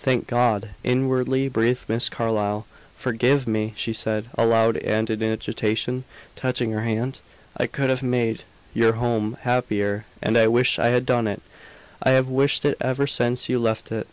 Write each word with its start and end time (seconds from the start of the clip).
"Thank 0.00 0.26
God!" 0.26 0.70
inwardly 0.82 1.46
breathed 1.50 1.90
Miss 1.90 2.08
Carlyle. 2.08 2.64
"Forgive 2.96 3.46
me," 3.46 3.74
she 3.76 3.92
said, 3.92 4.24
aloud 4.32 4.78
and 4.78 5.10
in 5.10 5.22
agitation, 5.22 6.04
touching 6.34 6.70
her 6.70 6.80
hand. 6.80 7.20
"I 7.58 7.66
could 7.66 7.90
have 7.90 8.02
made 8.02 8.44
your 8.72 8.92
home 8.94 9.36
happier, 9.42 10.06
and 10.22 10.38
I 10.38 10.46
wish 10.46 10.78
I 10.78 10.86
had 10.88 11.04
done 11.04 11.26
it. 11.26 11.42
I 12.02 12.12
have 12.12 12.28
wished 12.30 12.64
it 12.64 12.78
ever 12.80 13.06
since 13.06 13.50
you 13.50 13.58
left 13.58 13.92
it." 13.92 14.08